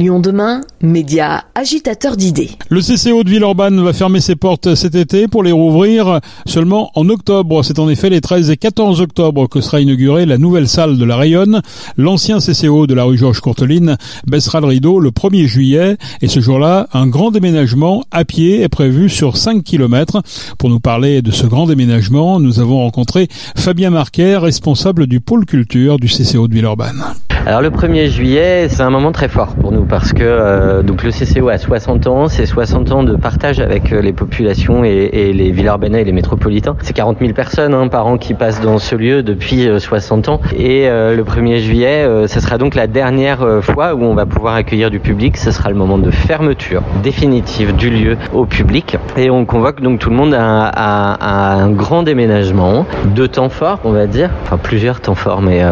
[0.00, 2.52] Lyon demain, média agitateur d'idées.
[2.70, 7.10] Le CCO de Villeurbanne va fermer ses portes cet été pour les rouvrir seulement en
[7.10, 7.62] octobre.
[7.62, 11.04] C'est en effet les 13 et 14 octobre que sera inaugurée la nouvelle salle de
[11.04, 11.60] la Rayonne.
[11.98, 16.40] L'ancien CCO de la rue Georges Courteline baissera le rideau le 1er juillet et ce
[16.40, 20.22] jour-là, un grand déménagement à pied est prévu sur 5 km.
[20.58, 25.44] Pour nous parler de ce grand déménagement, nous avons rencontré Fabien Marquet, responsable du pôle
[25.44, 27.04] culture du CCO de Villeurbanne.
[27.46, 31.02] Alors le 1er juillet, c'est un moment très fort pour nous parce que euh, donc
[31.02, 35.32] le CCO a 60 ans, c'est 60 ans de partage avec euh, les populations et,
[35.32, 36.76] les urbaines et les métropolitains.
[36.82, 40.32] C'est 40 000 personnes hein, par an qui passent dans ce lieu depuis 60 euh,
[40.32, 40.40] ans.
[40.54, 44.90] Et le 1er juillet, ce sera donc la dernière fois où on va pouvoir accueillir
[44.90, 45.36] du public.
[45.38, 48.98] Ce sera le moment de fermeture définitive du lieu au public.
[49.16, 53.48] Et on convoque donc tout le monde à, à, à un grand déménagement, deux temps
[53.48, 55.62] forts, on va dire, enfin plusieurs temps forts, mais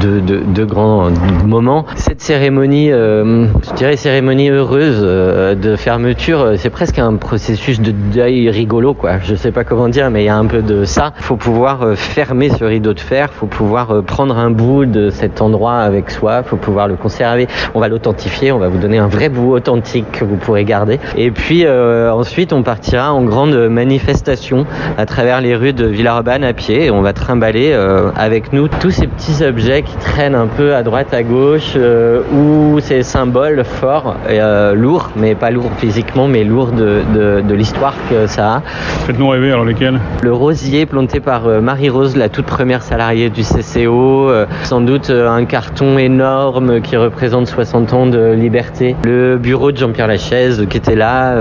[0.00, 1.09] deux, deux, deux grands
[1.46, 1.84] moment.
[1.96, 7.80] Cette cérémonie, euh, je dirais cérémonie heureuse euh, de fermeture, euh, c'est presque un processus
[7.80, 9.18] de deuil rigolo, quoi.
[9.22, 11.12] Je sais pas comment dire, mais il y a un peu de ça.
[11.18, 15.78] Faut pouvoir fermer ce rideau de fer, faut pouvoir prendre un bout de cet endroit
[15.78, 17.46] avec soi, faut pouvoir le conserver.
[17.74, 20.98] On va l'authentifier, on va vous donner un vrai bout authentique que vous pourrez garder.
[21.16, 24.66] Et puis ensuite, on partira en grande manifestation
[24.98, 27.72] à travers les rues de Villeurbanne à pied et on va trimballer
[28.16, 32.20] avec nous tous ces petits objets qui traînent un peu à droite à gauche, euh,
[32.32, 37.54] où ces symboles forts, euh, lourds, mais pas lourds physiquement, mais lourds de, de, de
[37.54, 38.62] l'histoire que ça a.
[39.06, 39.98] Faites-nous rêver, alors lesquels?
[40.22, 45.10] Le rosier planté par euh, Marie-Rose, la toute première salariée du CCO, euh, sans doute
[45.10, 48.94] un carton énorme qui représente 60 ans de liberté.
[49.04, 51.34] Le bureau de Jean-Pierre Lachaise qui était là,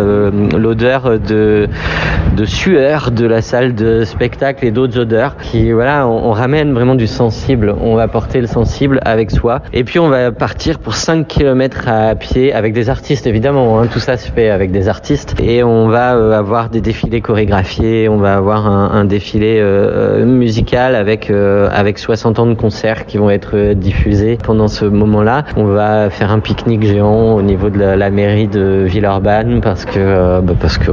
[0.57, 1.67] l'odeur de,
[2.35, 6.73] de sueur de la salle de spectacle et d'autres odeurs qui, voilà, on, on ramène
[6.73, 7.75] vraiment du sensible.
[7.81, 11.88] On va porter le sensible avec soi et puis on va partir pour 5 km
[11.88, 13.80] à pied avec des artistes évidemment.
[13.80, 13.88] Hein.
[13.91, 15.36] tout ça se fait avec des artistes.
[15.41, 20.96] Et on va euh, avoir des défilés chorégraphiés, on va avoir un, défilé euh, musical
[20.96, 25.46] avec euh, avec 60 ans de concerts qui vont être diffusés pendant ce moment-là.
[25.56, 30.41] On va faire un pique-nique géant au niveau de la, mairie de Villeurbanne parce que
[30.41, 30.91] bah, parce que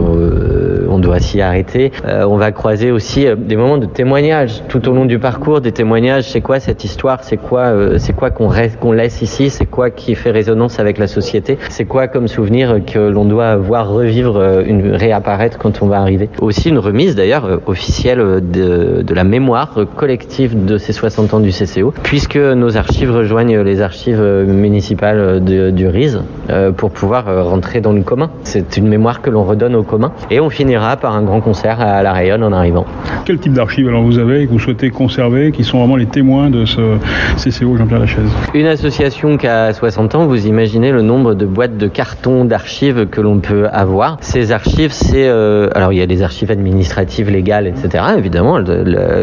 [0.88, 1.92] on doit s'y arrêter.
[2.06, 6.24] on va croiser aussi des moments de témoignages tout au long du parcours, des témoignages.
[6.24, 7.24] C'est quoi cette histoire?
[7.24, 8.45] C'est quoi c'est quoi qu'on
[8.80, 12.80] qu'on laisse ici, c'est quoi qui fait résonance avec la société, c'est quoi comme souvenir
[12.86, 16.28] que l'on doit voir revivre, euh, une, réapparaître quand on va arriver?
[16.40, 21.40] Aussi une remise d'ailleurs euh, officielle de, de, la mémoire collective de ces 60 ans
[21.40, 26.18] du CCO, puisque nos archives rejoignent les archives municipales de, du RIS
[26.50, 28.30] euh, pour pouvoir rentrer dans le commun.
[28.44, 31.80] C'est une mémoire que l'on redonne au commun et on finira par un grand concert
[31.80, 32.86] à La Rayonne en arrivant.
[33.24, 36.50] Quel type d'archives alors vous avez que vous souhaitez conserver, qui sont vraiment les témoins
[36.50, 36.96] de ce
[37.36, 38.30] CCO Jean-Pierre Lachaise?
[38.54, 43.06] Une association qui a 60 ans, vous imaginez le nombre de boîtes de cartons, d'archives
[43.06, 44.18] que l'on peut avoir.
[44.20, 45.26] Ces archives, c'est...
[45.28, 48.04] Euh, alors il y a des archives administratives, légales, etc.
[48.16, 48.58] Évidemment,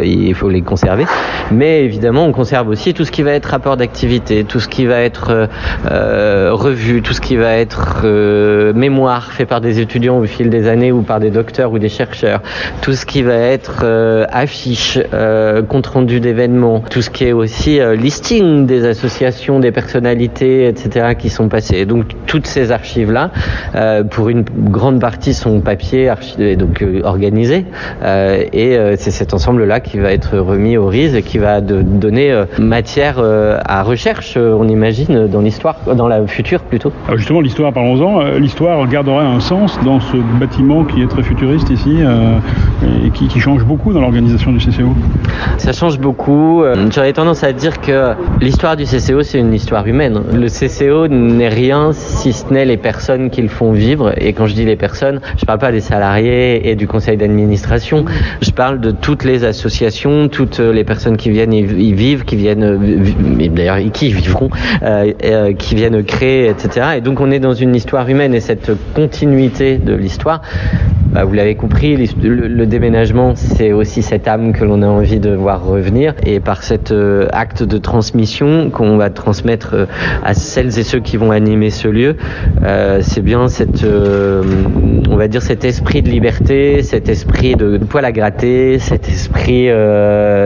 [0.04, 1.06] il faut les conserver.
[1.52, 4.86] Mais évidemment, on conserve aussi tout ce qui va être rapport d'activité, tout ce qui
[4.86, 5.48] va être euh,
[5.90, 10.50] euh revu, tout ce qui va être euh, mémoire fait par des étudiants au fil
[10.50, 12.42] des années ou par des docteurs ou des chercheurs,
[12.82, 13.86] tout ce qui va être
[14.32, 15.00] affiche,
[15.68, 19.03] compte rendu d'événements, tout ce qui est aussi listing des associations
[19.60, 21.86] des personnalités, etc., qui sont passées.
[21.86, 23.32] donc toutes ces archives-là,
[23.76, 26.10] euh, pour une grande partie, sont papier,
[26.40, 27.02] et donc euh.
[28.04, 32.44] Euh, et c'est cet ensemble-là qui va être remis au RIS et qui va donner
[32.60, 36.92] matière à recherche, on imagine, dans l'histoire, dans la future plutôt.
[37.08, 38.38] Alors justement, l'histoire, parlons-en.
[38.38, 42.00] L'histoire gardera un sens dans ce bâtiment qui est très futuriste ici
[43.06, 44.96] et qui, change beaucoup dans l'organisation du CCO.
[45.58, 46.64] Ça change beaucoup.
[46.94, 50.22] J'aurais tendance à dire que l'histoire du CCO c'est une histoire humaine.
[50.34, 54.14] Le CCO n'est rien si ce n'est les personnes qui le font vivre.
[54.18, 58.06] Et quand je dis les personnes, je parle pas des salariés et du conseil d'administration.
[58.42, 62.80] Je parle de toutes les associations, toutes les personnes qui viennent y vivre, qui viennent,
[63.50, 64.50] d'ailleurs, qui y vivront,
[64.84, 66.98] euh, euh, qui viennent créer, etc.
[66.98, 70.42] Et donc, on est dans une histoire humaine et cette continuité de l'histoire,
[71.14, 75.30] bah, vous l'avez compris, le, déménagement, c'est aussi cette âme que l'on a envie de
[75.30, 76.16] voir revenir.
[76.26, 79.86] Et par cet euh, acte de transmission qu'on va transmettre euh,
[80.24, 82.16] à celles et ceux qui vont animer ce lieu,
[82.64, 88.06] euh, c'est bien cette, on va dire cet esprit de liberté, cet esprit de, poil
[88.06, 89.70] à gratter, cet esprit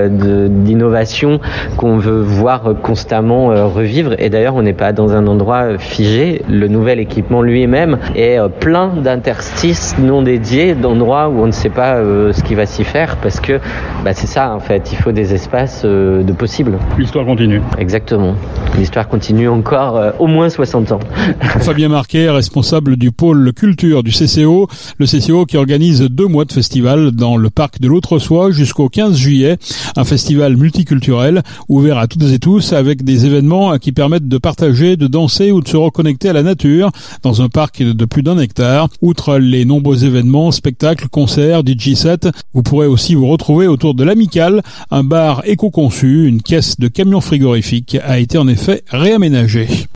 [0.10, 1.40] d'innovation
[1.78, 4.16] qu'on veut voir constamment revivre.
[4.20, 6.42] Et d'ailleurs, on n'est pas dans un endroit figé.
[6.50, 11.98] Le nouvel équipement lui-même est plein d'interstices non dédiés d'endroits où on ne sait pas
[11.98, 13.60] euh, ce qui va s'y faire parce que
[14.04, 16.80] bah, c'est ça en fait, il faut des espaces euh, de possible.
[16.98, 17.62] L'histoire continue.
[17.78, 18.34] Exactement.
[18.78, 21.00] L'histoire continue encore euh, au moins 60 ans.
[21.60, 24.68] Fabien Marquet, responsable du pôle culture du CCO,
[24.98, 29.16] le CCO qui organise deux mois de festival dans le parc de l'Autre-Soie jusqu'au 15
[29.16, 29.58] juillet,
[29.96, 34.98] un festival multiculturel ouvert à toutes et tous avec des événements qui permettent de partager,
[34.98, 38.40] de danser ou de se reconnecter à la nature dans un parc de plus d'un
[38.40, 38.90] hectare.
[39.02, 44.04] Outre les nombreux événements, spectacles, concerts, DJ set, vous pourrez aussi vous retrouver autour de
[44.04, 44.62] l'Amical,
[44.92, 49.68] un bar éco-conçu, une caisse de camion frigorifique a été en effet réaménagée.